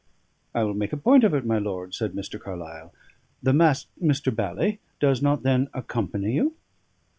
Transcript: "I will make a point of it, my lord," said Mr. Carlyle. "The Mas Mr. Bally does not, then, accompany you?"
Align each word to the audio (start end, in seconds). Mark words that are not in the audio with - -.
"I 0.55 0.63
will 0.63 0.73
make 0.73 0.93
a 0.93 0.97
point 0.97 1.23
of 1.23 1.35
it, 1.35 1.45
my 1.45 1.59
lord," 1.59 1.93
said 1.93 2.13
Mr. 2.13 2.39
Carlyle. 2.41 2.91
"The 3.43 3.53
Mas 3.53 3.85
Mr. 4.01 4.35
Bally 4.35 4.79
does 4.99 5.21
not, 5.21 5.43
then, 5.43 5.67
accompany 5.75 6.33
you?" 6.33 6.55